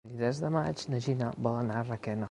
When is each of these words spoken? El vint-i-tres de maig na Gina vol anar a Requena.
El 0.03 0.09
vint-i-tres 0.11 0.37
de 0.43 0.49
maig 0.55 0.81
na 0.95 1.03
Gina 1.09 1.31
vol 1.49 1.63
anar 1.65 1.81
a 1.83 1.89
Requena. 1.95 2.19